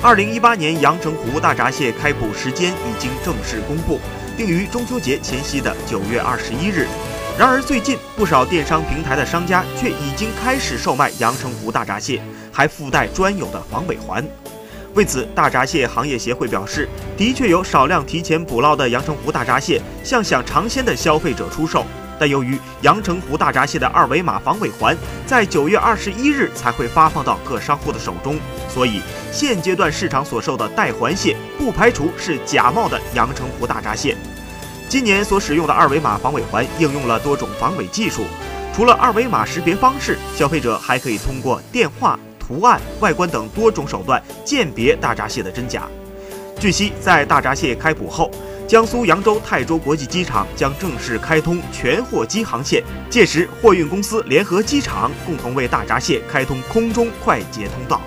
[0.00, 3.98] 二零一八年阳澄湖大闸蟹开捕时间已经正式公布，
[4.36, 6.86] 定于中秋节前夕的九月二十一日。
[7.36, 12.22] 然而，最近不少电商平台的商家却已经开始售卖阳澄湖大闸蟹，
[12.52, 14.24] 还附带专有的防尾环。
[14.94, 21.84] 为此，大闸蟹行业协会表示，的确有少量提前捕捞的阳澄湖大闸蟹向想尝鲜的消费者出售。
[22.18, 24.96] 但由于阳澄湖大闸蟹的二维码防伪环
[25.26, 29.00] 在九月二十一日才会发放到各商户的手中，所以
[29.32, 34.16] 现阶段市场所售的带环蟹不排除是假冒的阳澄湖大闸蟹。
[34.88, 38.24] 今年所使用的二维码防伪环应用了多种防伪技术，
[38.74, 45.86] 除了二维码识别方式，消费者还可以通过电话、图案、外观等多种手段鉴别大闸蟹的真假。
[46.58, 48.30] 据悉，在大闸蟹开捕后，
[48.68, 57.98] 江苏扬州泰州国际机场将正式开通全货机航线，届时货运公司联合机场共同为大闸蟹开通空中快捷通道。